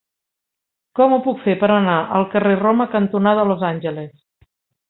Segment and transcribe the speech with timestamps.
[0.99, 4.13] Com ho puc fer per anar al carrer Roma cantonada Los Angeles?